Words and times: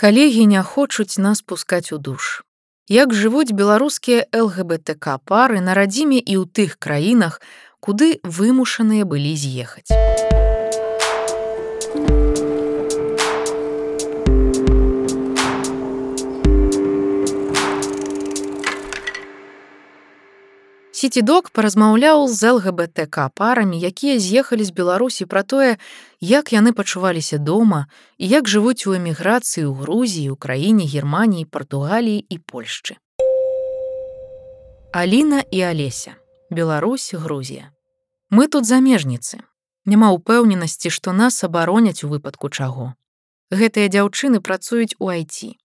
Калегі 0.00 0.46
не 0.46 0.62
хочуць 0.62 1.18
нас 1.18 1.42
пускаць 1.42 1.90
у 1.90 1.96
душ. 1.98 2.46
Як 2.86 3.14
жывуць 3.20 3.50
беларускія 3.50 4.30
ЛГБТК 4.30 5.18
пары 5.26 5.58
на 5.58 5.74
радзіме 5.74 6.22
і 6.22 6.38
ў 6.38 6.46
тых 6.46 6.78
краінах, 6.78 7.42
куды 7.82 8.22
вымушаныя 8.22 9.02
былі 9.02 9.34
з'ехаць. 9.34 9.90
Сітідок 20.98 21.50
паразмаўляў 21.54 22.26
з 22.26 22.42
ЛГБТК 22.52 23.30
парамі, 23.30 23.78
якія 23.78 24.18
з'ехалі 24.18 24.64
з 24.66 24.74
Беларусі 24.74 25.30
пра 25.30 25.46
тое, 25.46 25.78
як 26.18 26.50
яны 26.50 26.72
пачуваліся 26.74 27.38
дома 27.38 27.86
і 28.18 28.26
як 28.26 28.50
жывуць 28.50 28.82
у 28.90 28.98
эміграцыі 28.98 29.62
ў 29.62 29.78
Грузіі, 29.78 30.34
краіне 30.34 30.90
Геррманіі, 30.90 31.46
Партугаліі 31.46 32.26
і 32.26 32.36
Польшчы. 32.42 32.98
Аліна 34.90 35.46
і 35.46 35.62
Алеся, 35.70 36.18
Беларусь, 36.50 37.14
Грузія. 37.14 37.70
Мы 38.34 38.50
тут 38.50 38.66
замежніцы. 38.66 39.38
Няма 39.86 40.10
ўпэўненасці, 40.18 40.90
што 40.90 41.14
нас 41.14 41.38
абароняць 41.46 42.02
у 42.02 42.10
выпадку 42.10 42.50
чаго. 42.50 42.98
Гэтыя 43.54 43.86
дзяўчыны 43.86 44.42
працуюць 44.42 44.98
у 44.98 45.14
IT. 45.14 45.62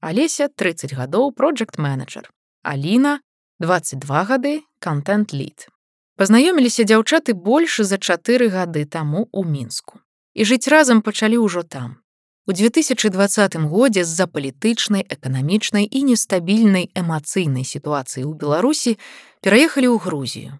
Алеся 0.00 0.48
30 0.48 0.96
гадоў 0.96 1.36
проект-менеджер. 1.36 2.32
Аліна 2.64 3.20
22 3.60 4.24
гады 4.24 4.64
контент-лід. 4.80 5.68
Пазнаёміліся 6.16 6.84
дзяўчаты 6.84 7.32
больш 7.32 7.80
за 7.80 7.96
чатыры 7.96 8.48
гады 8.52 8.84
таму 8.84 9.28
ў 9.32 9.44
мінску. 9.48 10.00
І 10.34 10.44
жыць 10.44 10.68
разам 10.68 11.00
пачалі 11.00 11.40
ўжо 11.40 11.62
там. 11.62 12.00
У 12.48 12.52
2020 12.52 13.56
годзе 13.70 14.04
з-за 14.04 14.26
палітычнай, 14.26 15.04
эканамічнай 15.04 15.84
і 15.84 16.00
нестабільнай 16.08 16.88
эмацыйнай 16.96 17.64
сітуацыі 17.64 18.24
ў 18.24 18.32
Беларусі 18.34 18.96
пераехалі 19.44 19.92
ў 19.92 19.96
Грузію. 20.00 20.50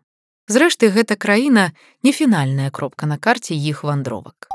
Зрэшты, 0.50 0.90
гэта 0.90 1.16
краіна 1.16 1.70
не 2.02 2.12
фінальная 2.12 2.70
кропка 2.70 3.06
на 3.06 3.16
карце 3.18 3.54
іх 3.54 3.84
вандровак. 3.84 4.48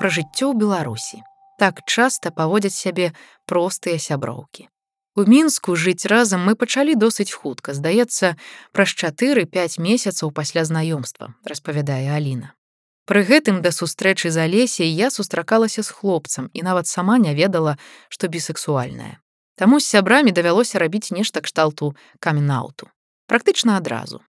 Пра 0.00 0.08
жыццё 0.08 0.50
ў 0.50 0.58
Беларусі. 0.58 1.22
Так 1.60 1.84
часта 1.84 2.32
паводзяць 2.32 2.74
сябе 2.74 3.12
простыя 3.46 4.00
сяброўкі. 4.00 4.71
У 5.14 5.24
мінску 5.28 5.76
жыць 5.76 6.08
разам 6.08 6.40
мы 6.48 6.54
пачалі 6.56 6.96
досыць 6.96 7.32
хутка, 7.36 7.74
здаецца, 7.76 8.36
праз 8.72 8.96
чатыры-пяць 8.96 9.76
месяцаў 9.76 10.32
пасля 10.32 10.64
знаёмства, 10.64 11.34
распавядае 11.44 12.08
Аліна. 12.16 12.56
Пры 13.04 13.20
гэтым 13.28 13.60
да 13.60 13.72
сустрэчы 13.76 14.30
з 14.30 14.40
алесей 14.46 14.88
я 14.88 15.10
сустракалася 15.10 15.82
з 15.82 15.90
хлопцам 15.90 16.48
і 16.54 16.62
нават 16.62 16.86
сама 16.86 17.18
не 17.18 17.34
ведала, 17.34 17.76
што 18.08 18.28
бісексуальная. 18.28 19.18
Таму 19.60 19.80
з 19.80 19.86
сябрамі 19.86 20.32
давялося 20.32 20.78
рабіць 20.78 21.12
нешта 21.12 21.42
кшталту 21.44 21.92
каменауту. 22.18 22.88
Практычна 23.26 23.76
адразу. 23.76 24.22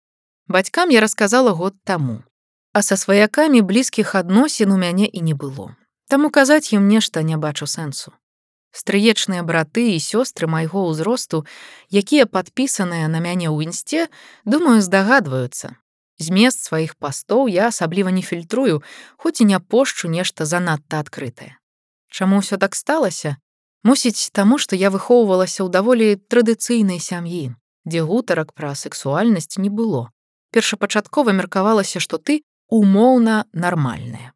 Бацькам 0.48 0.90
я 0.90 1.00
расказала 1.00 1.52
год 1.52 1.76
таму. 1.84 2.24
А 2.72 2.82
са 2.82 2.96
сваякамі 2.96 3.62
блізкіх 3.62 4.14
адносін 4.16 4.72
у 4.72 4.78
мяне 4.80 5.06
і 5.06 5.22
не 5.22 5.34
было. 5.34 5.76
Таму 6.08 6.30
казаць 6.30 6.72
ім 6.72 6.88
нешта 6.88 7.22
не 7.22 7.36
бачу 7.36 7.70
сэнсу. 7.70 8.12
Стрыечныя 8.72 9.44
браты 9.44 9.84
і 9.92 10.00
сёстры 10.00 10.48
майго 10.48 10.88
ўзросту, 10.88 11.44
якія 11.92 12.24
падпісаныя 12.24 13.04
на 13.12 13.20
мяне 13.20 13.52
ў 13.52 13.68
інсце, 13.68 14.08
думаю, 14.48 14.80
здагадваюцца. 14.80 15.76
Змест 16.16 16.64
сваіх 16.64 16.96
пастоў 16.96 17.52
я 17.52 17.68
асабліва 17.68 18.08
не 18.08 18.24
фільтрую, 18.24 18.80
хоць 19.20 19.44
і 19.44 19.48
не 19.52 19.60
пошчу 19.60 20.08
нешта 20.08 20.48
занадта 20.48 21.04
адкрытае. 21.04 21.60
Чаму 22.08 22.40
ўсё 22.40 22.56
так 22.56 22.72
сталася? 22.72 23.36
Мусіць 23.84 24.32
таму, 24.32 24.56
што 24.56 24.72
я 24.76 24.88
выхоўвалася 24.88 25.60
ў 25.64 25.68
даволі 25.68 26.16
традыцыйнай 26.32 26.96
сям'і, 26.96 27.52
дзе 27.84 28.00
гутарак 28.08 28.56
пра 28.56 28.72
сексуальнасць 28.72 29.60
не 29.60 29.68
было. 29.68 30.08
Першапачаткова 30.48 31.36
меркавалася, 31.36 32.00
што 32.00 32.16
ты 32.16 32.40
умоўна 32.72 33.44
нармальная. 33.52 34.32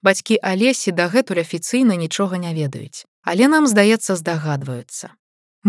Бацькі 0.00 0.40
Алесі 0.40 0.94
дагэтуль 0.96 1.44
афіцыйна 1.44 2.00
нічога 2.00 2.40
не 2.40 2.56
ведаюць 2.56 3.04
але 3.28 3.48
нам 3.52 3.66
здаецца 3.68 4.16
здагадваюцца. 4.16 5.12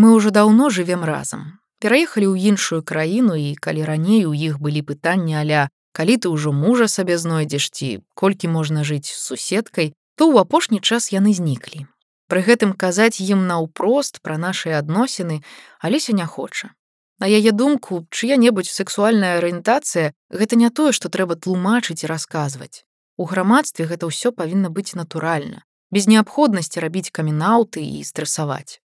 Мы 0.00 0.16
ўжо 0.16 0.32
даўно 0.32 0.70
жывем 0.72 1.04
разам. 1.04 1.60
Пераехалі 1.84 2.32
ў 2.32 2.56
іншую 2.56 2.80
краіну 2.80 3.36
і 3.36 3.52
калі 3.52 3.84
раней 3.84 4.24
у 4.24 4.32
іх 4.32 4.56
былі 4.64 4.80
пытанні 4.80 5.36
аля, 5.36 5.68
калі 5.92 6.16
ты 6.24 6.32
ўжо 6.32 6.56
мужа 6.56 6.88
сабе 6.88 7.20
знойдзеш 7.20 7.68
ці 7.68 7.88
колькі 8.16 8.48
можна 8.56 8.80
жыць 8.80 9.12
з 9.12 9.20
суседкай, 9.28 9.92
то 10.16 10.32
ў 10.32 10.40
апошні 10.40 10.80
час 10.80 11.12
яны 11.12 11.36
зніклі. 11.36 11.84
Пры 12.32 12.40
гэтым 12.48 12.72
казаць 12.72 13.20
ім 13.20 13.44
наўпрост 13.44 14.24
пра 14.24 14.40
нашыя 14.40 14.80
адносіны, 14.80 15.44
алеся 15.84 16.16
не 16.16 16.24
хоча. 16.24 16.72
На 17.20 17.28
яе 17.28 17.52
думку, 17.52 18.06
чыя-небудзь 18.08 18.72
сексуальная 18.72 19.36
арыентацыя 19.36 20.16
гэта 20.32 20.56
не 20.56 20.72
тое, 20.72 20.96
што 20.96 21.12
трэба 21.12 21.36
тлумачыць 21.36 22.00
і 22.08 22.08
расказваць. 22.08 22.88
У 23.20 23.28
грамадстве 23.28 23.84
гэта 23.84 24.08
ўсё 24.08 24.32
павінна 24.32 24.72
быць 24.72 24.96
натуральна 24.96 25.68
без 25.90 26.06
неабходнасці 26.06 26.80
рабіць 26.80 27.10
каменаўты 27.10 27.82
і 27.82 28.02
стрэсаваць. 28.06 28.80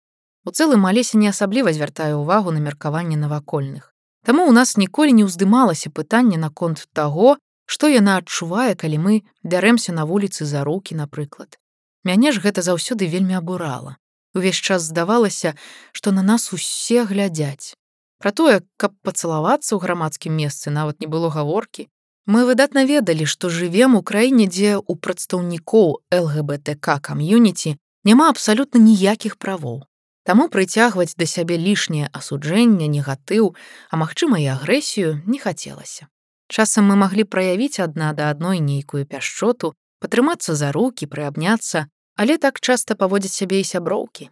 У 0.44 0.52
цэлым 0.52 0.86
алеся 0.88 1.18
не 1.18 1.32
асабліва 1.32 1.72
звяртае 1.72 2.16
ўвагу 2.20 2.52
на 2.52 2.60
меркаванне 2.60 3.16
навакольных. 3.16 3.92
Таму 4.24 4.48
ў 4.48 4.56
нас 4.56 4.76
ніколі 4.80 5.12
не 5.16 5.28
ўздымалася 5.28 5.92
пытанне 5.92 6.40
наконт 6.40 6.88
таго, 6.96 7.38
што 7.66 7.88
яна 7.92 8.20
адчувае, 8.20 8.76
калі 8.76 8.98
мы 9.04 9.14
бярэмся 9.44 9.96
на 9.96 10.08
вуліцы 10.08 10.48
за 10.48 10.64
рукі, 10.64 10.96
напрыклад. 10.96 11.60
Мяне 12.04 12.32
ж 12.36 12.44
гэта 12.44 12.64
заўсёды 12.64 13.08
вельмі 13.08 13.40
абурала. 13.40 13.96
Увесь 14.36 14.60
час 14.60 14.84
здавалася, 14.84 15.56
што 15.92 16.12
на 16.12 16.24
нас 16.24 16.52
усе 16.52 17.06
глядзяць. 17.06 17.76
Пра 18.20 18.32
тое, 18.32 18.64
каб 18.78 18.96
пацалавацца 19.04 19.76
ў 19.76 19.80
грамадскім 19.84 20.36
месцы 20.36 20.72
нават 20.72 21.00
не 21.04 21.08
было 21.08 21.32
гаворкі, 21.32 21.88
Мы 22.26 22.46
выдатна 22.46 22.86
ведалі, 22.88 23.26
што 23.28 23.50
жывем 23.52 23.96
у 24.00 24.02
краіне, 24.02 24.48
дзе 24.48 24.80
ў 24.80 24.96
прадстаўнікоў 24.96 26.08
ЛГБТК 26.08 27.04
кам'юніці 27.04 27.76
няма 28.08 28.30
абсалютна 28.32 28.80
ніякіх 28.80 29.36
правоў. 29.36 29.84
Таму 30.24 30.48
прыцягваць 30.48 31.20
да 31.20 31.28
сябе 31.28 31.60
лішняе 31.60 32.08
асуджэнне, 32.16 32.88
негатыў, 32.88 33.56
а 33.92 34.00
магчыма 34.00 34.40
і 34.40 34.48
агрэсію 34.56 35.20
не 35.28 35.40
хацелася. 35.40 36.08
Часам 36.48 36.88
мы 36.88 36.96
маглі 36.96 37.28
праявіць 37.28 37.84
адна 37.84 38.14
да 38.16 38.32
адной 38.32 38.64
нейкую 38.64 39.04
пяшчоту, 39.04 39.76
патрымацца 40.00 40.56
за 40.56 40.72
рукі, 40.72 41.12
прыабняцца, 41.12 41.92
але 42.16 42.40
так 42.40 42.64
часта 42.64 42.96
паводзяць 42.96 43.36
сябе 43.36 43.60
і 43.60 43.68
сяброўкі. 43.68 44.32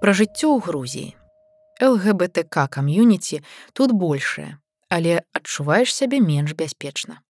Пра 0.00 0.16
жыццё 0.16 0.48
ў 0.56 0.64
Грузіі. 0.64 1.12
ЛГБТК 1.82 2.72
кам'юніці 2.72 3.44
тут 3.76 3.92
большее, 3.92 4.56
але 4.92 5.24
адчуваеш 5.32 5.94
сябе 5.96 6.20
менш 6.20 6.52
бяспечна. 6.52 7.24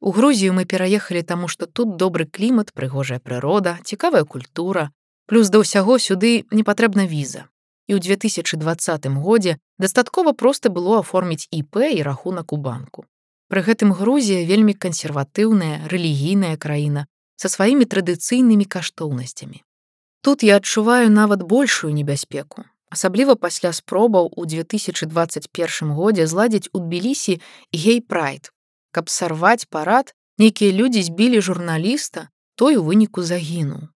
У 0.00 0.12
Грузію 0.12 0.52
мы 0.52 0.64
пераехалі 0.68 1.22
таму, 1.22 1.48
што 1.48 1.66
тут 1.66 1.96
добры 1.96 2.26
клімат, 2.26 2.72
прыгожая 2.76 3.18
прырода, 3.18 3.78
цікавая 3.82 4.24
культура, 4.24 4.90
плюс 5.26 5.48
да 5.48 5.64
ўсяго 5.64 5.96
сюды 5.98 6.44
не 6.52 6.62
патрэбна 6.62 7.08
віза. 7.08 7.48
І 7.88 7.96
ў 7.96 8.04
2020 8.04 9.08
годзе 9.24 9.56
дастаткова 9.80 10.36
проста 10.36 10.68
было 10.68 11.00
аформіць 11.00 11.48
ІП 11.50 11.88
і 11.96 12.04
рахунак 12.04 12.52
у 12.52 12.60
банку. 12.60 13.08
Пры 13.48 13.64
гэтым 13.64 13.96
Грузія 13.96 14.44
вельмі 14.44 14.76
кансерватыўная, 14.76 15.88
рэлігійная 15.88 16.60
краіна 16.60 17.08
са 17.40 17.48
сваімі 17.48 17.88
традыцыйнымі 17.88 18.68
каштоўнасцямі. 18.68 19.64
Тут 20.20 20.44
я 20.44 20.60
адчуваю 20.60 21.08
нават 21.08 21.42
большую 21.42 21.94
небяспеку, 21.96 22.68
асабліва 22.90 23.34
пасля 23.36 23.72
спробаў 23.72 24.32
у 24.36 24.46
2021 24.46 25.92
годзе 25.92 26.26
зладзіць 26.26 26.70
у 26.72 26.84
тбілісі 26.84 27.40
гей-прайд 27.72 28.52
каб 28.90 29.08
сарваць 29.08 29.68
парад 29.70 30.14
нейкія 30.38 30.72
людзі 30.72 31.02
збілі 31.02 31.40
журналіста 31.40 32.28
той 32.54 32.76
у 32.76 32.82
выніку 32.82 33.22
загінуў. 33.22 33.92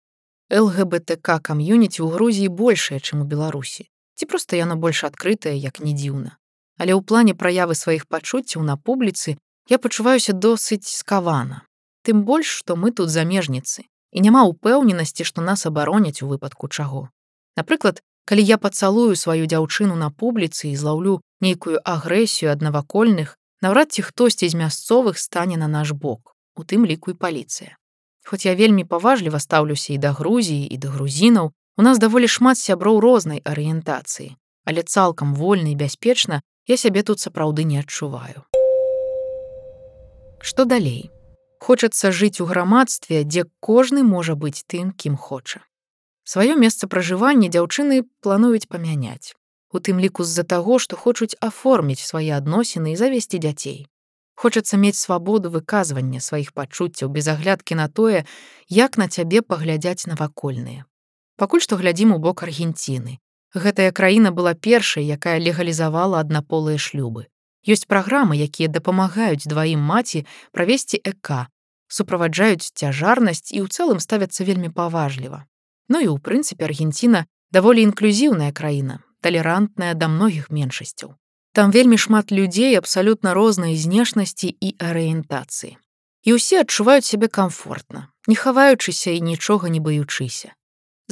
Лгбтк 0.53 1.29
кам'юніці 1.43 2.05
ў 2.05 2.09
грузіі 2.13 2.53
большая 2.53 3.01
чым 3.01 3.25
у 3.25 3.27
беларусі. 3.27 3.89
Ці 4.15 4.29
проста 4.29 4.61
яно 4.61 4.77
больш 4.77 5.03
адкрытае 5.09 5.57
як 5.57 5.81
не 5.81 5.97
дзіўна. 5.97 6.37
Але 6.79 6.93
ў 6.93 7.01
плане 7.03 7.33
праявы 7.35 7.75
сваіх 7.75 8.07
пачуццяў 8.07 8.63
на 8.63 8.77
публіцы 8.77 9.39
я 9.73 9.79
пачуваюся 9.79 10.37
досыць 10.37 10.87
скавана. 10.87 11.65
Тым 12.05 12.23
больш 12.29 12.53
што 12.63 12.77
мы 12.77 12.93
тут 12.93 13.09
замежніцы 13.09 13.89
і 14.13 14.19
няма 14.21 14.45
ўпэўненасці 14.53 15.25
што 15.25 15.41
нас 15.41 15.65
абароняць 15.65 16.21
у 16.21 16.29
выпадку 16.29 16.69
чаго. 16.69 17.09
Напрыклад 17.57 18.05
Калі 18.25 18.43
я 18.43 18.59
пацалую 18.59 19.17
сваю 19.17 19.47
дзяўчыну 19.51 19.99
на 19.99 20.11
публіцы 20.11 20.71
і 20.71 20.77
злаўлю 20.77 21.21
нейкую 21.41 21.83
агрэсію 21.83 22.53
ад 22.55 22.63
навакольных, 22.63 23.35
наўрад 23.63 23.93
ці 23.93 24.03
хтосьці 24.07 24.49
з 24.49 24.55
мясцовых 24.55 25.19
стане 25.19 25.57
на 25.57 25.67
наш 25.67 25.91
бок, 25.91 26.35
у 26.57 26.63
тым 26.63 26.87
ліку 26.87 27.11
і 27.11 27.19
паліцыя. 27.19 27.75
Хоць 28.25 28.47
я 28.47 28.55
вельмі 28.55 28.85
паважліва 28.85 29.41
стаўлюся 29.43 29.93
і 29.95 29.99
да 29.99 30.13
Грузіі 30.13 30.67
і 30.67 30.77
да 30.79 30.89
грузінаў, 30.95 31.51
у 31.77 31.83
нас 31.83 31.99
даволі 31.99 32.29
шмат 32.29 32.59
сяброў 32.59 33.01
рознай 33.01 33.43
арыентацыі, 33.43 34.37
але 34.65 34.83
цалкам 34.83 35.35
вольна 35.35 35.75
і 35.75 35.75
бяспечна 35.75 36.43
я 36.69 36.77
сябе 36.77 37.03
тут 37.03 37.19
сапраўды 37.19 37.65
не 37.65 37.81
адчуваю. 37.81 38.47
Што 40.39 40.65
далей? 40.65 41.11
Хочацца 41.59 42.11
жыць 42.11 42.43
у 42.43 42.47
грамадстве, 42.47 43.25
дзе 43.25 43.47
кожны 43.59 44.03
можа 44.03 44.35
быць 44.35 44.63
тым, 44.67 44.91
кім 44.91 45.17
хоча. 45.17 45.63
Сваё 46.25 46.55
месца 46.55 46.87
пражывання 46.87 47.49
дзяўчыны 47.51 48.05
плануюць 48.21 48.69
памяняць. 48.71 49.35
У 49.73 49.81
тым 49.81 49.99
ліку 49.99 50.25
з-за 50.25 50.45
таго, 50.45 50.79
што 50.79 50.97
хочуць 50.97 51.35
аформіць 51.41 52.05
свае 52.05 52.37
адносіны 52.37 52.93
і 52.93 52.97
завесці 52.97 53.43
дзяцей. 53.43 53.87
Хочацца 54.35 54.77
мець 54.77 54.99
свабоду 54.99 55.51
выказвання 55.51 56.21
сваіх 56.21 56.53
пачуццяў 56.53 57.09
без 57.09 57.29
аглядкі 57.29 57.75
на 57.75 57.89
тое, 57.89 58.25
як 58.69 58.99
на 58.99 59.09
цябе 59.09 59.43
паглядзяць 59.43 60.07
навакольныя. 60.07 60.85
Пакуль 61.37 61.61
што 61.61 61.77
глядзім 61.77 62.15
у 62.15 62.19
бок 62.19 62.43
Аргенціны. 62.43 63.19
Гэтая 63.55 63.93
краіна 63.93 64.31
была 64.31 64.55
першай, 64.55 65.05
якая 65.05 65.39
легалізавала 65.39 66.21
аднаполыя 66.21 66.79
шлюбы. 66.79 67.27
Ёсць 67.67 67.87
праграмы, 67.87 68.39
якія 68.39 68.69
дапамагаюць 68.69 69.47
дваім 69.47 69.81
маці 69.81 70.27
правесці 70.53 70.99
ЭК, 71.05 71.47
суправаджаюць 71.87 72.73
цяжарнасць 72.75 73.53
і 73.53 73.63
ў 73.63 73.67
цэлым 73.69 74.01
ставяцца 74.01 74.45
вельмі 74.49 74.73
паважліва. 74.73 75.47
Ну 75.89 75.99
і 76.01 76.09
ў 76.13 76.19
прынцыпе 76.19 76.69
Аргенціна 76.69 77.27
даволі 77.53 77.83
інклюзіўная 77.89 78.53
краіна, 78.53 79.01
талерантная 79.21 79.95
да 79.95 80.09
многіх 80.09 80.51
меншасцяў. 80.51 81.15
Там 81.53 81.71
вельмі 81.71 81.99
шмат 81.99 82.33
людзей 82.33 82.77
абсалютна 82.79 83.35
рознай 83.35 83.77
знешнасці 83.77 84.49
і 84.49 84.75
арыентацыі. 84.81 85.77
І 86.25 86.39
ўсе 86.39 86.63
адчуваюць 86.65 87.05
сябе 87.05 87.29
камфортна, 87.29 88.09
не 88.27 88.37
хаваючыся 88.39 89.11
і 89.13 89.21
нічога 89.21 89.69
не 89.69 89.81
баючыся. 89.81 90.55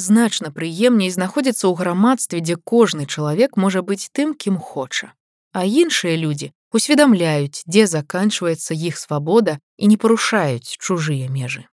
Значна 0.01 0.49
прыемней 0.55 1.11
знаходзіцца 1.11 1.67
ў 1.69 1.75
грамадстве, 1.77 2.41
дзе 2.41 2.57
кожны 2.57 3.05
чалавек 3.05 3.59
можа 3.61 3.83
быць 3.83 4.09
тым, 4.17 4.33
кім 4.33 4.57
хоча. 4.57 5.13
А 5.53 5.67
іншыя 5.67 6.17
людзі 6.17 6.55
усведамляюць, 6.73 7.67
дзе 7.67 7.87
заканчваецца 7.91 8.73
іх 8.75 8.97
свабода 8.97 9.59
і 9.77 9.91
не 9.91 9.99
парушаюць 9.99 10.79
чужыя 10.79 11.29
межы. 11.29 11.67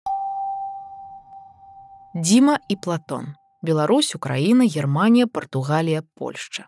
Дзіма 2.17 2.59
і 2.69 2.75
Платон. 2.75 3.35
Беларусь, 3.61 4.15
Украіна, 4.15 4.65
Германія, 4.65 5.27
Партугалія, 5.27 6.01
Польшча. 6.15 6.67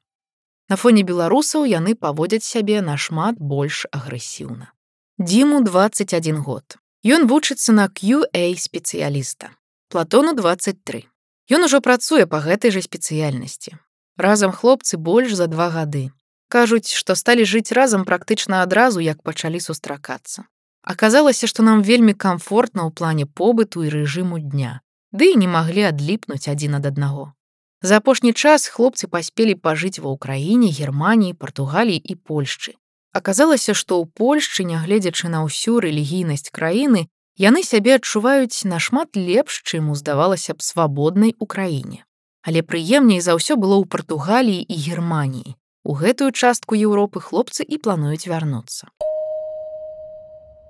На 0.70 0.76
фоне 0.78 1.02
беларусаў 1.02 1.66
яны 1.66 1.96
паводзяць 1.98 2.46
сябе 2.46 2.84
нашмат 2.86 3.40
больш 3.42 3.88
агрэсіўна. 3.90 4.70
Дзіму 5.18 5.62
21 5.66 6.38
год. 6.46 6.78
Ён 7.02 7.26
вучыцца 7.26 7.74
на 7.74 7.90
QA 7.90 8.54
спецыяліста. 8.62 9.50
Платону 9.90 10.36
23. 10.38 11.10
Ён 11.50 11.66
ужо 11.66 11.82
працуе 11.82 12.30
па 12.30 12.46
гэтай 12.46 12.70
жа 12.70 12.86
спецыяльнасці. 12.86 13.74
Разам 14.22 14.54
хлопцы 14.54 15.02
больш 15.02 15.34
за 15.34 15.48
два 15.48 15.74
гады. 15.74 16.14
Кажуць, 16.48 16.94
што 16.94 17.18
сталі 17.18 17.42
жыць 17.42 17.74
разам 17.74 18.06
практычна 18.06 18.62
адразу, 18.62 19.02
як 19.02 19.26
пачалі 19.26 19.58
сустракацца. 19.58 20.46
Аказалася, 20.86 21.50
што 21.50 21.66
нам 21.66 21.82
вельмі 21.82 22.14
камфортна 22.14 22.86
ў 22.86 22.94
плане 22.94 23.26
побыту 23.26 23.82
і 23.82 23.90
рэжыму 23.90 24.38
дня, 24.38 24.86
ды 25.12 25.32
і 25.34 25.40
не 25.42 25.48
маглі 25.48 25.84
адліпнуць 25.90 26.48
адзін 26.48 26.80
ад 26.80 26.86
аднаго. 26.86 27.34
За 27.82 27.98
апошні 28.04 28.34
час 28.34 28.68
хлопцы 28.68 29.08
паспелі 29.08 29.56
пажыць 29.56 30.04
ва 30.04 30.12
ўкраіне, 30.16 30.70
Геррманіі, 30.70 31.34
Партугаліі 31.34 32.02
і 32.04 32.16
Польшчы. 32.16 32.76
Аказалася, 33.14 33.74
што 33.74 34.02
ў 34.02 34.12
Польшчы, 34.12 34.68
нягледзячы 34.68 35.32
на 35.32 35.46
ўсю 35.48 35.80
рэлігійнасць 35.80 36.52
краіны, 36.52 37.08
яны 37.40 37.64
сябе 37.64 37.96
адчуваюць 37.98 38.68
нашмат 38.68 39.16
лепш, 39.16 39.64
чым 39.64 39.96
здавалася 39.96 40.54
б 40.54 40.62
свабоднай 40.62 41.34
украіне. 41.40 42.04
Але 42.44 42.62
прыемней 42.62 43.24
за 43.24 43.40
ўсё 43.40 43.56
было 43.56 43.80
ў 43.80 43.88
Партугаліі 43.88 44.68
і 44.68 44.76
Геррманіі, 44.76 45.56
У 45.90 45.94
гэтую 45.96 46.32
частку 46.32 46.76
Еўропы 46.76 47.24
хлопцы 47.24 47.64
і 47.64 47.80
плануюць 47.80 48.28
вярнуцца. 48.28 48.92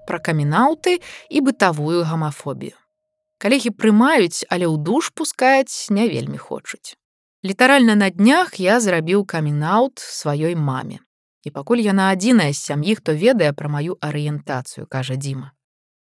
Пра 0.06 0.19
камінаўты 0.21 1.01
і 1.30 1.41
бытавую 1.41 2.06
гамафобію. 2.06 2.77
Калегі 3.39 3.71
прымаюць, 3.71 4.44
але 4.51 4.68
ў 4.68 4.75
душ 4.83 5.15
пускаць 5.15 5.88
не 5.89 6.12
вельмі 6.12 6.38
хочуць. 6.38 7.00
Літаральна 7.39 7.95
на 7.95 8.09
днях 8.12 8.59
я 8.59 8.80
зрабіў 8.83 9.24
камінаут 9.24 10.03
сваёй 10.03 10.59
маме. 10.59 11.00
І 11.47 11.56
пакуль 11.56 11.80
яна 11.80 12.12
адзіная 12.12 12.51
з 12.51 12.59
сям'і, 12.59 13.00
хто 13.00 13.15
ведае 13.15 13.56
пра 13.56 13.71
маю 13.71 13.95
арыентацыю, 14.03 14.83
кажа 14.91 15.15
Дзіма. 15.15 15.56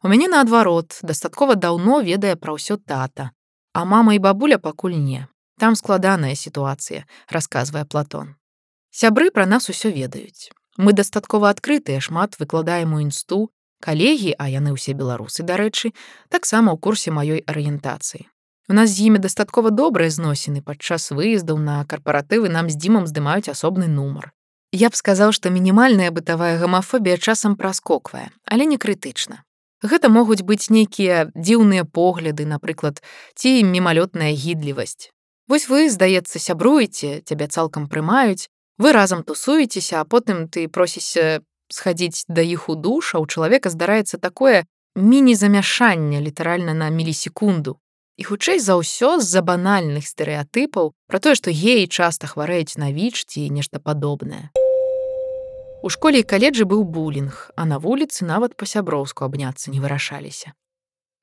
У 0.04 0.08
мяне 0.08 0.28
наадварот, 0.30 1.00
дастаткова 1.02 1.58
даўно 1.58 1.98
ведае 2.06 2.36
пра 2.38 2.54
ўсё 2.54 2.78
тата, 2.78 3.34
а 3.74 3.82
мама 3.82 4.14
і 4.14 4.22
бабуля 4.22 4.62
пакуль 4.62 4.94
не. 4.94 5.26
Там 5.58 5.74
складаная 5.74 6.38
сітуацыя, 6.38 7.02
расказвае 7.26 7.82
Платон. 7.82 8.38
Сябры 8.94 9.34
пра 9.34 9.46
нас 9.46 9.66
усё 9.66 9.90
ведаюць. 9.90 10.54
Мы 10.78 10.94
дастаткова 10.94 11.50
адкрытыя, 11.50 11.98
шмат 11.98 12.38
выкладаем 12.38 12.94
у 12.94 13.02
інсту, 13.02 13.50
калегі, 13.80 14.34
а 14.38 14.48
яны 14.48 14.74
ўсе 14.74 14.92
беларусы, 14.92 15.42
дарэчы, 15.42 15.94
таксама 16.28 16.74
ў 16.74 16.78
курсе 16.78 17.10
маёй 17.10 17.42
арыентацыі. 17.46 18.28
У 18.68 18.72
нас 18.72 18.90
з 18.90 19.08
імі 19.08 19.18
дастаткова 19.20 19.70
добрыя 19.70 20.08
зносіны 20.08 20.64
падчас 20.64 21.10
выездаў 21.12 21.60
на 21.60 21.84
карпаратывы 21.84 22.48
нам 22.48 22.70
з 22.72 22.80
дзімам 22.80 23.04
здымаюць 23.06 23.52
асобны 23.52 23.88
нумар. 23.88 24.32
Я 24.72 24.88
б 24.88 24.96
сказаў, 24.96 25.36
што 25.36 25.52
мінімальная 25.52 26.10
бытавая 26.10 26.56
гамафобія 26.58 27.18
часам 27.18 27.56
праскоквае, 27.60 28.32
але 28.48 28.64
не 28.64 28.80
крытычна. 28.80 29.44
Гэта 29.84 30.08
могуць 30.08 30.40
быць 30.40 30.72
нейкія 30.72 31.28
дзіўныя 31.36 31.84
погляды, 31.84 32.48
напрыклад, 32.48 33.04
ці 33.36 33.62
мімалётная 33.68 34.32
гідлівасць. 34.32 35.12
Вось 35.46 35.68
вы, 35.68 35.92
здаецца, 35.92 36.40
сябруеце, 36.40 37.20
цябе 37.20 37.46
цалкам 37.52 37.84
прымаюць, 37.86 38.48
вы 38.78 38.92
разам 38.96 39.22
тусуецеся 39.22 40.00
а 40.00 40.04
потым 40.04 40.48
ты 40.48 40.68
просіся 40.68 41.44
схадзіць 41.74 42.24
да 42.28 42.42
іх 42.56 42.68
у 42.70 42.78
душ 42.78 43.14
а 43.14 43.22
у 43.22 43.26
чалавека 43.26 43.70
здараецца 43.74 44.18
такое 44.18 44.64
міні-замяшанне 44.94 46.20
літаральна 46.20 46.74
на 46.74 46.90
мілісекунду 46.90 47.78
і 48.16 48.22
хутчэй 48.30 48.62
за 48.62 48.78
ўсё 48.78 49.18
з-за 49.18 49.42
банальных 49.42 50.06
стэеатыпаў 50.06 50.94
пра 51.10 51.18
тое 51.18 51.34
што 51.34 51.50
геі 51.50 51.90
часта 51.90 52.30
хварэюць 52.30 52.78
на 52.78 52.94
віч 52.94 53.26
ці 53.26 53.50
нешта 53.50 53.82
падобнае 53.82 54.54
у 55.82 55.90
школе 55.90 56.22
і 56.22 56.28
каледжы 56.30 56.64
быў 56.70 56.86
булінг 56.86 57.50
а 57.58 57.66
на 57.66 57.82
вуліцы 57.82 58.22
нават 58.22 58.54
па-сяброўску 58.54 59.26
абняцца 59.26 59.74
не 59.74 59.82
вырашаліся 59.82 60.54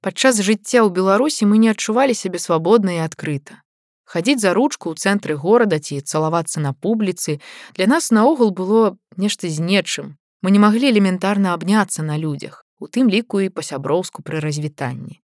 падчас 0.04 0.44
жыцця 0.44 0.84
ў 0.84 0.92
беларусі 0.92 1.48
мы 1.48 1.64
не 1.64 1.72
адчувалі 1.72 2.12
сябе 2.12 2.44
свабодна 2.44 3.00
і 3.00 3.04
адкрыта 3.08 3.64
хадзіць 4.04 4.44
за 4.44 4.52
ручку 4.52 4.92
ў 4.92 5.00
цэнтры 5.00 5.40
горада 5.40 5.80
ці 5.80 6.04
цалавацца 6.04 6.60
на 6.60 6.76
публіцы 6.76 7.40
для 7.80 7.88
нас 7.88 8.12
наогул 8.12 8.52
было 8.52 8.98
нешта 9.16 9.48
з 9.48 9.64
нечым 9.64 10.20
мы 10.42 10.52
не 10.52 10.60
маглі 10.60 10.90
элементарна 10.90 11.54
абняцца 11.54 12.04
на 12.04 12.18
людзях 12.18 12.66
у 12.80 12.88
тым 12.88 13.10
ліку 13.14 13.42
і 13.46 13.50
па-сяброўску 13.50 14.26
пры 14.28 14.44
развітанні 14.46 15.22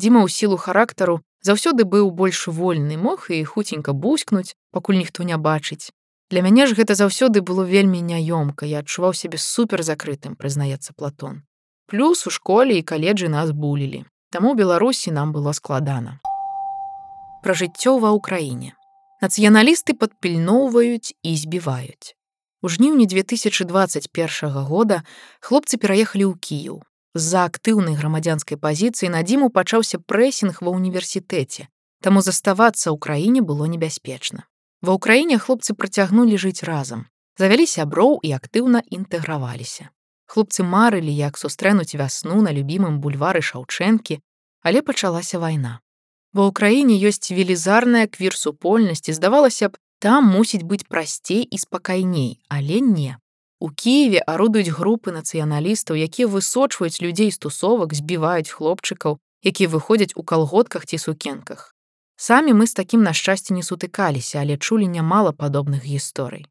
Дзіма 0.00 0.24
ў 0.24 0.28
сілу 0.32 0.56
характару 0.56 1.20
заўсёды 1.42 1.84
быў 1.84 2.10
больш 2.10 2.48
вольны 2.48 2.96
мог 2.96 3.28
і 3.28 3.44
хуценька 3.44 3.92
буськнуць 3.92 4.56
пакуль 4.70 5.00
ніхто 5.02 5.28
не 5.28 5.36
бачыць 5.36 5.92
для 6.30 6.42
мяне 6.46 6.66
ж 6.66 6.78
гэта 6.78 6.98
заўсёды 6.98 7.44
было 7.52 7.68
вельмі 7.68 8.02
няёмка 8.02 8.66
я 8.66 8.82
адчуваў 8.86 9.14
сябе 9.14 9.38
супер 9.38 9.82
закрытым 9.82 10.36
прызнаецца 10.36 10.96
платон 10.96 11.40
плюс 11.86 12.26
у 12.26 12.34
школе 12.40 12.78
і 12.78 12.86
каледжы 12.92 13.32
нас 13.38 13.56
булілі 13.64 14.04
таму 14.30 14.54
беларусі 14.54 15.10
нам 15.10 15.32
было 15.32 15.52
складана 15.52 16.20
пра 17.42 17.58
жыццё 17.58 17.98
ва 17.98 18.14
ўкраіне. 18.14 18.72
Нацыяналісты 19.22 19.94
падпільноўваюць 19.98 21.14
і 21.22 21.30
збіваюць. 21.36 22.14
У 22.62 22.68
жніўні 22.68 23.06
2021 23.10 24.50
года 24.70 25.02
хлопцы 25.42 25.82
пераехалі 25.82 26.30
ў 26.30 26.38
Кіеў. 26.38 26.76
З-за 27.18 27.50
актыўнай 27.50 27.98
грамадзянскай 27.98 28.54
пазіцыі 28.54 29.10
на 29.10 29.26
дзіму 29.26 29.50
пачаўся 29.50 29.98
прэсінг 29.98 30.62
ва 30.62 30.70
ўніверсітэце, 30.70 31.66
таму 32.06 32.22
заставацца 32.22 32.94
ў 32.94 32.96
краіне 33.02 33.42
было 33.42 33.66
небяспечна. 33.66 34.46
Ва 34.78 34.94
ўкраіне 34.94 35.42
хлопцы 35.42 35.74
працягнулі 35.74 36.38
жыць 36.38 36.62
разам, 36.62 37.10
завялі 37.34 37.66
сяброў 37.66 38.22
і 38.22 38.30
актыўна 38.38 38.86
інтэграваліся. 38.86 39.90
Хлопцы 40.30 40.62
марылі, 40.62 41.10
як 41.10 41.42
сустрэнуць 41.42 41.98
вясну 41.98 42.46
на 42.46 42.54
любімым 42.54 43.02
бульвары 43.02 43.42
шаўчэнкі, 43.42 44.22
але 44.62 44.86
пачалася 44.86 45.42
вайна. 45.42 45.82
Ва 46.30 46.46
ўкраіне 46.54 46.94
ёсць 46.94 47.34
велізарная 47.34 48.06
квір-супольнасць 48.06 49.10
і 49.10 49.18
здавалася 49.18 49.74
б, 49.74 49.81
там 50.02 50.26
мусіць 50.34 50.66
быць 50.66 50.82
прасцей 50.90 51.42
і 51.46 51.58
спакайней, 51.58 52.40
але 52.48 52.80
не. 52.80 53.16
У 53.62 53.70
Киеве 53.70 54.18
арудуюць 54.26 54.74
групы 54.74 55.14
нацыяналістаў, 55.14 55.94
якія 55.94 56.26
высочваюць 56.26 56.98
людзей 56.98 57.30
з 57.30 57.38
тусовак, 57.38 57.94
збіваюць 57.94 58.50
хлопчыкаў, 58.50 59.22
якія 59.46 59.68
выходзяць 59.70 60.18
у 60.18 60.26
калготках 60.26 60.90
ці 60.90 60.98
сукенках. 60.98 61.70
Самі 62.18 62.58
мы 62.58 62.66
з 62.66 62.74
такім 62.74 63.06
нашчасце 63.06 63.54
не 63.54 63.62
сутыкаліся, 63.62 64.42
але 64.42 64.58
чулі 64.58 64.90
нямала 64.90 65.30
падобных 65.30 65.86
гісторый. 65.86 66.50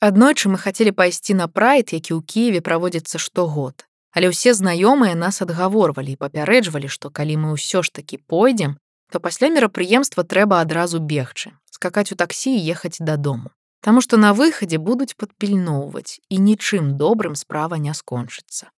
Аднойчы 0.00 0.48
мы 0.48 0.56
хацелі 0.56 0.96
пайсці 0.96 1.36
на 1.36 1.52
прайд, 1.52 1.92
які 1.92 2.16
ў 2.16 2.24
Киеве 2.24 2.64
праводзіцца 2.64 3.20
штогод. 3.20 3.84
Але 4.16 4.32
ўсе 4.32 4.56
знаёмыя 4.56 5.12
нас 5.12 5.44
адгаворвалі 5.44 6.16
і 6.16 6.20
папярэджвалі, 6.24 6.88
што 6.88 7.12
калі 7.12 7.36
мы 7.44 7.52
ўсё 7.60 7.84
ж 7.84 7.92
такі 7.92 8.16
пойдзем, 8.24 8.80
то 9.12 9.20
пасля 9.20 9.52
мерапрыемства 9.52 10.24
трэба 10.24 10.64
адразу 10.64 10.98
бегчы, 10.98 11.52
скакаць 11.76 12.10
у 12.12 12.18
таксі 12.18 12.56
і 12.56 12.64
ехаць 12.72 12.98
дадому. 13.00 13.52
Таму 13.86 14.00
што 14.02 14.18
на 14.18 14.32
выхадзе 14.34 14.82
будуць 14.82 15.14
падпільноўваць 15.14 16.18
і 16.28 16.40
нічым 16.42 16.96
добрым 16.98 17.36
справа 17.38 17.78
не 17.78 17.94
скончыцца. 17.94 18.72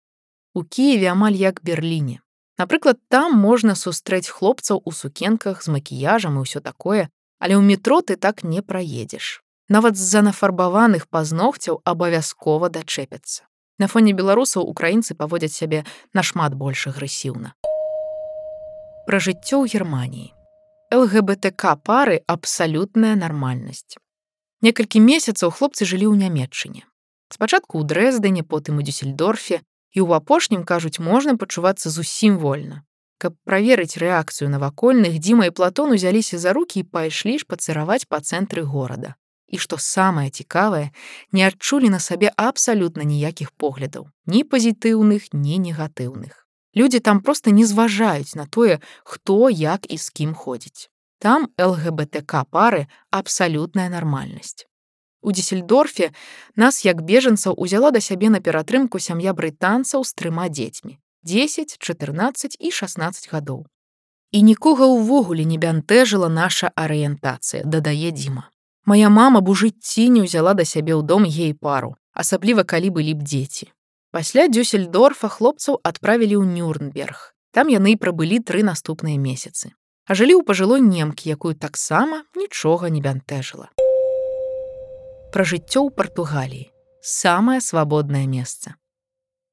У 0.56 0.64
Киеве 0.64 1.12
амаль 1.12 1.36
як 1.36 1.60
Берліне. 1.62 2.20
Напрыклад, 2.58 2.98
там 3.08 3.36
можна 3.36 3.74
сустрэць 3.76 4.32
хлопцаў 4.32 4.80
у 4.84 4.92
сукенках 4.92 5.60
з 5.62 5.68
макіяжам 5.68 6.40
і 6.40 6.48
ўсё 6.48 6.64
такое, 6.64 7.12
але 7.38 7.52
ў 7.52 7.62
метро 7.62 8.00
ты 8.00 8.16
так 8.16 8.42
не 8.42 8.64
праедзеш. 8.64 9.44
Нават 9.68 10.00
з-за 10.00 10.24
нафарбаваных 10.24 11.04
пазногцяў 11.12 11.82
абавязкова 11.84 12.72
дачэпяцца. 12.72 13.44
На 13.76 13.92
фоне 13.92 14.16
беларусаў 14.16 14.64
украінцы 14.64 15.12
паводзяць 15.12 15.52
сябе 15.52 15.84
нашмат 16.16 16.56
больш 16.56 16.88
агрэсіўна. 16.88 17.52
Пра 19.04 19.20
жыццё 19.20 19.60
ў 19.60 19.68
Геррманіі. 19.68 20.32
ЛГБТК 20.94 21.74
пары 21.82 22.20
абсалютная 22.30 23.16
нармальнасць. 23.18 23.98
Некалькі 24.62 25.02
месяцаў 25.02 25.50
хлопцы 25.50 25.82
жылі 25.82 26.06
ў 26.06 26.14
нямметчыне. 26.22 26.86
Спачатку 27.34 27.82
ў 27.82 27.90
дрэздыне, 27.90 28.46
потым 28.46 28.78
у 28.78 28.86
Дюссельдорфе, 28.86 29.66
і 29.66 29.98
ў 30.06 30.22
апошнім 30.22 30.62
кажуць 30.62 31.02
можна 31.02 31.34
пачувацца 31.34 31.90
зусім 31.90 32.38
вольна. 32.38 32.86
Каб 33.18 33.34
праверыць 33.42 33.98
рэакцыю 33.98 34.46
навакольных 34.46 35.18
дзіма 35.18 35.50
і 35.50 35.54
платон 35.58 35.90
узяліся 35.90 36.38
за 36.38 36.54
рукі 36.54 36.86
і 36.86 36.86
пайшлі 36.86 37.34
ж 37.42 37.50
пацыраваць 37.50 38.06
па 38.06 38.22
цэнтры 38.22 38.62
горада. 38.62 39.18
І 39.50 39.58
што 39.58 39.82
самае 39.82 40.30
цікавае, 40.30 40.94
не 41.34 41.42
адчулі 41.50 41.90
на 41.90 41.98
сабе 41.98 42.30
абсалютна 42.30 43.02
ніякіх 43.02 43.50
поглядаў, 43.50 44.06
ні 44.30 44.46
пазітыўных, 44.46 45.34
ні 45.34 45.58
негатыўных. 45.66 46.45
Людзі 46.76 47.00
там 47.00 47.20
проста 47.20 47.50
не 47.50 47.64
зважаюць 47.66 48.36
на 48.36 48.46
тое, 48.46 48.80
хто 49.04 49.50
як 49.50 49.88
і 49.88 49.96
з 49.98 50.10
кім 50.10 50.34
ходзіць. 50.34 50.90
Там 51.18 51.48
ЛГБТК 51.58 52.44
пары 52.50 52.86
абсалютная 53.10 53.88
нармальнасць. 53.88 54.66
У 55.22 55.32
Десельдорфе 55.32 56.12
нас 56.54 56.84
як 56.84 57.02
бежанцаў 57.02 57.54
узяла 57.56 57.90
да 57.90 58.00
сябе 58.00 58.28
на 58.30 58.40
ператрымку 58.40 59.00
сям'я 59.00 59.32
брытанцаў 59.32 60.04
з 60.04 60.12
трыма 60.14 60.48
дзецьмі 60.52 60.98
10, 61.24 61.78
14 61.78 62.56
і 62.60 62.70
16 62.70 63.32
гадоў. 63.32 63.66
І 64.30 64.42
нікога 64.42 64.86
ўвогуле 64.86 65.44
не 65.48 65.58
бянтэжыла 65.58 66.28
наша 66.28 66.70
арыентацыя, 66.76 67.64
дадае 67.64 68.12
Дзіма. 68.12 68.50
Мая 68.86 69.08
мама 69.08 69.40
б 69.40 69.50
у 69.50 69.54
жыцці 69.58 70.06
не 70.14 70.22
ўзяла 70.22 70.54
да 70.54 70.62
сябе 70.62 70.94
ў 70.94 71.02
дом 71.02 71.26
гей 71.26 71.54
пару, 71.54 71.96
асабліва 72.14 72.62
калі 72.62 72.94
былі 72.94 73.18
б 73.18 73.26
дзеці. 73.26 73.72
Пасля 74.10 74.48
Дюссельдорфа 74.48 75.28
хлопцаў 75.28 75.80
адправілі 75.82 76.40
ў 76.40 76.44
Нюрнберг. 76.46 77.32
Там 77.50 77.72
яны 77.72 77.96
і 77.96 78.00
прабылі 78.00 78.42
тры 78.44 78.62
наступныя 78.62 79.16
месяцы. 79.16 79.72
А 80.06 80.14
жылі 80.14 80.38
ў 80.38 80.46
пажылой 80.46 80.84
немкі, 80.84 81.30
якую 81.30 81.54
таксама 81.54 82.22
нічога 82.36 82.92
не 82.92 83.00
бянтэжыла 83.02 83.72
пра 85.36 85.44
жыццё 85.44 85.84
ў 85.84 85.92
Партугаліі. 85.92 86.72
самае 87.04 87.60
свабоднае 87.60 88.24
месца. 88.26 88.74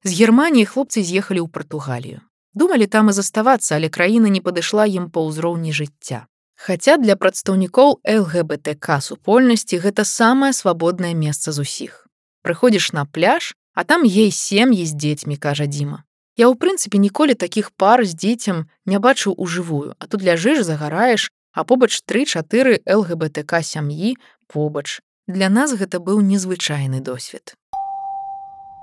З 0.02 0.10
Геррманіі 0.16 0.64
хлопцы 0.64 1.04
з'ехалі 1.04 1.44
ў 1.44 1.48
Партугалію. 1.52 2.24
Думалі 2.56 2.88
там 2.88 3.12
і 3.12 3.12
заставацца, 3.12 3.76
але 3.76 3.92
краіна 3.92 4.32
не 4.32 4.40
падышла 4.40 4.88
ім 4.88 5.12
па 5.12 5.20
ўзроўні 5.28 5.76
жыцця. 5.76 6.24
Хаця 6.56 6.96
для 6.96 7.20
прадстаўнікоў 7.20 8.00
ЛГБТК 8.00 8.96
супольнасці 9.04 9.76
гэта 9.84 10.08
самае 10.08 10.56
свабоднае 10.56 11.12
месца 11.12 11.52
з 11.52 11.60
усіх. 11.60 12.08
Прыходзіш 12.40 12.96
на 12.96 13.04
пляж, 13.04 13.52
а 13.74 13.84
там 13.84 14.02
ей 14.02 14.30
сем'і 14.30 14.86
з 14.86 14.94
дзецьмі, 14.94 15.36
кажа 15.36 15.66
Дзіма. 15.66 16.04
Я 16.34 16.50
ў 16.50 16.58
прынцыпе 16.58 16.98
ніколі 16.98 17.34
такіх 17.34 17.70
пар 17.70 18.02
з 18.02 18.14
дзіцем 18.14 18.66
не 18.86 18.98
бачыў 18.98 19.34
ужывую, 19.38 19.94
а 19.98 20.06
тут 20.06 20.22
ляжыш, 20.22 20.62
загараеш, 20.66 21.30
а 21.54 21.62
побач 21.62 22.02
тры-чатыры 22.02 22.82
ЛГБТК 22.86 23.62
сям'і 23.62 24.18
побач, 24.46 24.98
Для 25.26 25.48
нас 25.48 25.72
гэта 25.72 26.04
быў 26.04 26.20
незвычайны 26.20 27.00
досвед. 27.00 27.56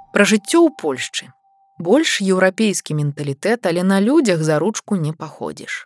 Пра 0.10 0.26
жыццё 0.26 0.66
ў 0.66 0.74
Польшчы. 0.74 1.30
Больш 1.78 2.18
еўрапейскі 2.18 2.98
менталітэт, 2.98 3.70
але 3.70 3.86
на 3.86 4.02
людзях 4.02 4.42
за 4.42 4.58
ручку 4.58 4.98
не 4.98 5.14
паходзіш. 5.14 5.86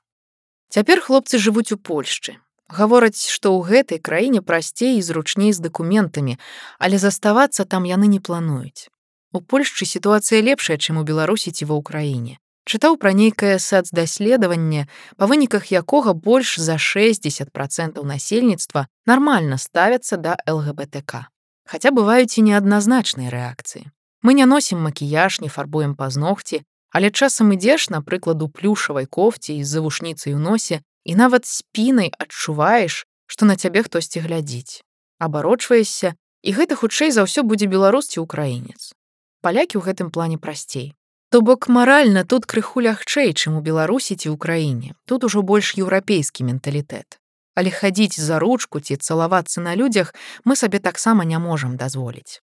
Цяпер 0.72 1.04
хлопцы 1.04 1.44
жывуць 1.44 1.76
у 1.76 1.78
Польшчы. 1.78 2.40
Гавораць, 2.72 3.28
што 3.28 3.52
ў 3.52 3.68
гэтай 3.68 4.00
краіне 4.00 4.40
прасцей 4.40 4.96
і 4.96 5.04
зручней 5.04 5.52
з 5.52 5.60
дакументамі, 5.60 6.40
але 6.80 7.04
заставацца 7.04 7.68
там 7.68 7.84
яны 7.84 8.08
не 8.08 8.24
плануюць. 8.24 8.88
У 9.36 9.44
Польшчы 9.44 9.84
сітуацыя 9.84 10.40
лепшая, 10.40 10.80
чым 10.80 11.04
у 11.04 11.04
Беларусі 11.04 11.52
ці 11.52 11.68
ва 11.68 11.76
ўкраіне 11.84 12.40
чытаў 12.66 12.98
пра 12.98 13.14
нейкае 13.14 13.58
сацдаследаванне, 13.62 14.90
па 15.18 15.30
выніках 15.30 15.70
якога 15.72 16.14
больш 16.14 16.58
за 16.60 16.78
60 16.82 17.54
процентаў 17.54 18.04
насельніцтва 18.10 18.88
нармальна 19.06 19.58
ставяцца 19.62 20.18
да 20.18 20.36
ЛГБТК. 20.50 21.30
Хаця 21.70 21.90
бываюць 21.94 22.38
і 22.42 22.46
неадназначныя 22.50 23.30
рэакцыі. 23.30 23.86
Мы 24.26 24.34
не 24.34 24.50
носім 24.50 24.82
макіяж, 24.82 25.42
не 25.42 25.50
фарбуем 25.50 25.94
пазногці, 25.94 26.66
але 26.90 27.12
часам 27.12 27.54
ідзеш, 27.54 27.90
напрыклад, 27.94 28.42
у 28.42 28.50
плюшавай 28.50 29.06
кофці 29.06 29.62
з 29.62 29.68
завушніцай 29.70 30.34
у 30.34 30.42
носе 30.42 30.82
і 31.06 31.16
нават 31.16 31.46
спінай 31.46 32.10
адчуваеш, 32.18 33.06
што 33.28 33.46
на 33.46 33.56
цябе 33.56 33.86
хтосьці 33.86 34.26
глядзіць. 34.26 34.82
Абарочваешся, 35.22 36.18
і 36.42 36.50
гэта 36.54 36.74
хутчэй 36.76 37.14
за 37.14 37.30
ўсё 37.30 37.46
будзе 37.46 37.70
беларус 37.70 38.10
ці 38.10 38.26
украінец. 38.26 38.98
Палякі 39.46 39.78
ў 39.78 39.86
гэтым 39.86 40.10
плане 40.10 40.42
прасцей. 40.42 40.98
То 41.30 41.42
бок 41.46 41.68
маральна 41.70 42.26
тут 42.26 42.50
крыху 42.50 42.82
лягчэй, 42.82 43.30
чым 43.38 43.58
у 43.58 43.62
Беларусі 43.62 44.18
ці 44.18 44.34
ў 44.34 44.42
краіне. 44.42 44.98
Тут 45.06 45.22
ужо 45.28 45.46
больш 45.46 45.78
еўрапейскі 45.78 46.50
менталітэт. 46.50 47.22
Але 47.54 47.70
хадзіць 47.70 48.18
за 48.18 48.42
ручку 48.42 48.82
ці 48.82 48.98
цалавацца 48.98 49.62
на 49.62 49.78
людзях 49.78 50.18
мы 50.50 50.58
сабе 50.58 50.82
таксама 50.82 51.30
не 51.30 51.38
можам 51.38 51.78
дазволіць. 51.78 52.42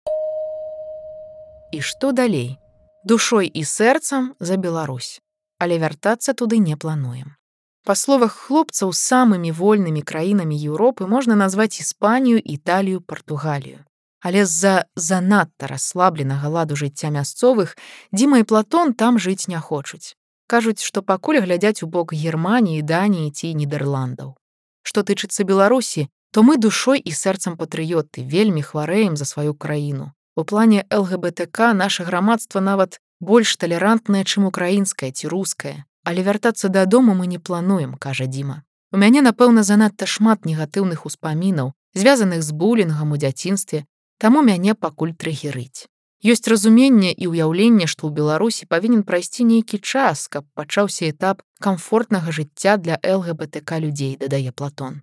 І 1.74 1.81
што 1.81 2.13
далей? 2.13 2.62
Душой 3.01 3.50
і 3.50 3.65
сэрцам 3.65 4.38
за 4.38 4.62
Беларусь, 4.62 5.25
але 5.58 5.81
вяртацца 5.81 6.38
туды 6.38 6.62
не 6.62 6.77
плануем. 6.77 7.34
Па 7.81 7.98
словах 7.98 8.38
хлопцаў 8.46 8.93
самымі 8.93 9.50
вольнымі 9.50 10.05
краінамі 10.05 10.53
Еўропы 10.53 11.10
можна 11.10 11.34
назваць 11.34 11.81
Іспанію, 11.81 12.38
Італію, 12.38 13.01
Партугалію. 13.01 13.81
Але 14.21 14.45
з-за 14.45 14.85
занадта 14.95 15.67
расслабленага 15.67 16.47
ладу 16.47 16.77
жыцця 16.77 17.09
мясцовых 17.09 17.75
Дзіма 18.13 18.41
і 18.41 18.47
Платон 18.47 18.93
там 18.93 19.17
жыць 19.17 19.49
не 19.49 19.59
хочуць. 19.59 20.15
Кажуць, 20.47 20.83
што 20.83 21.01
пакуль 21.01 21.41
глядзяць 21.41 21.81
у 21.83 21.87
бок 21.87 22.13
Геррманіі, 22.13 22.81
Даніі 22.81 23.31
ці 23.31 23.53
Нідерландаў. 23.55 24.35
Што 24.83 25.01
тычыцца 25.01 25.43
Беларусі, 25.43 26.07
то 26.31 26.43
мы 26.43 26.57
душой 26.57 26.99
і 26.99 27.11
сэрцам 27.11 27.57
патрыёты 27.57 28.23
вельмі 28.23 28.61
хварэем 28.61 29.17
за 29.17 29.25
сваю 29.25 29.53
краіну. 29.53 30.11
У 30.35 30.43
плане 30.43 30.85
ЛГБТК 30.91 31.73
наше 31.73 32.03
грамадства 32.03 32.59
нават 32.61 32.99
больш 33.19 33.57
талерантнае, 33.57 34.23
чым 34.23 34.45
украінскае 34.45 35.11
ці 35.11 35.27
рускае. 35.27 35.83
Але 36.03 36.23
вяртацца 36.23 36.69
дадому 36.69 37.13
мы 37.13 37.27
не 37.27 37.39
плануем, 37.39 37.95
кажа 37.95 38.25
Дзіма. 38.25 38.63
У 38.91 38.97
мяне, 38.97 39.21
напэўна, 39.21 39.63
занадта 39.63 40.05
шмат 40.05 40.45
негатыўных 40.45 41.05
успамінаў, 41.05 41.71
звязаных 41.95 42.41
з 42.43 42.51
булінгам 42.51 43.11
у 43.11 43.17
дзяцінстве, 43.17 43.85
Таму 44.21 44.43
мяне 44.45 44.75
пакуль 44.77 45.17
трыгерыць. 45.17 45.89
Ёсць 46.21 46.45
разуменне 46.45 47.09
і 47.09 47.33
ўяўленне, 47.33 47.89
што 47.89 48.05
ў 48.05 48.13
Беларусі 48.13 48.69
павінен 48.69 49.01
прайсці 49.01 49.41
нейкі 49.49 49.81
час, 49.81 50.29
каб 50.29 50.45
пачаўся 50.53 51.09
этап 51.09 51.41
камфортнага 51.57 52.29
жыцця 52.29 52.77
для 52.77 53.01
ЛГБТК 53.01 53.81
людзей, 53.81 54.13
дадае 54.21 54.53
Платон. 54.53 55.01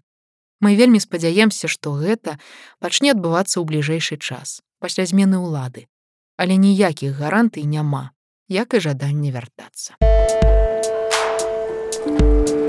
Мы 0.62 0.78
вельмі 0.78 1.02
спадзяемся, 1.02 1.66
што 1.66 1.98
гэта 1.98 2.38
пачне 2.78 3.10
адбывацца 3.10 3.58
ў 3.58 3.66
бліжэйшы 3.66 4.22
час, 4.22 4.62
пасля 4.78 5.02
змены 5.02 5.42
ўлады. 5.42 5.90
Але 6.38 6.54
ніякіх 6.54 7.18
гарантый 7.18 7.66
няма, 7.66 8.14
як 8.46 8.78
і 8.78 8.86
жаданне 8.86 9.34
вяртацца. 9.34 9.98
Thank 12.08 12.48
you 12.54 12.67